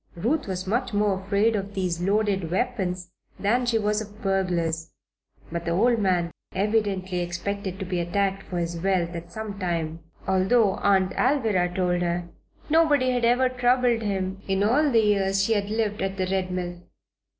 Ruth 0.15 0.47
was 0.47 0.65
much 0.65 0.95
more 0.95 1.21
afraid 1.21 1.55
of 1.55 1.75
these 1.75 2.01
loaded 2.01 2.49
weapons 2.49 3.11
than 3.39 3.67
she 3.67 3.77
was 3.77 4.01
of 4.01 4.19
burglars. 4.23 4.89
But 5.51 5.65
the 5.65 5.73
old 5.73 5.99
man 5.99 6.31
evidently 6.55 7.19
expected 7.19 7.77
to 7.77 7.85
be 7.85 7.99
attacked 7.99 8.41
for 8.47 8.57
his 8.57 8.77
wealth 8.81 9.13
at 9.13 9.31
some 9.31 9.59
time 9.59 9.99
although, 10.27 10.71
Aunt 10.77 11.11
Alvirah 11.11 11.75
told 11.75 12.01
her, 12.01 12.27
nobody 12.67 13.11
had 13.11 13.25
ever 13.25 13.47
troubled 13.47 14.01
him 14.01 14.41
in 14.47 14.63
all 14.63 14.89
the 14.89 15.01
years 15.03 15.43
she 15.43 15.53
had 15.53 15.69
lived 15.69 16.01
at 16.01 16.17
the 16.17 16.25
Red 16.25 16.49
Mill. 16.49 16.81